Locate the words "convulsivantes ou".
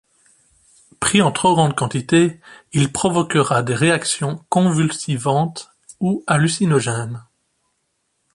4.49-6.23